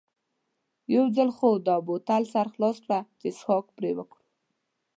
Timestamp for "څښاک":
3.37-3.65